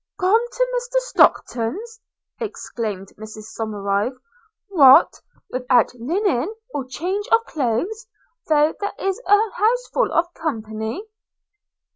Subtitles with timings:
[0.17, 1.99] 'Gone to Mr Stockton's!'
[2.39, 4.17] exclaimed Mrs Somerive–
[4.69, 5.21] 'What!
[5.51, 8.07] without linen or change of clothes,
[8.47, 11.03] though there is an house full of company?'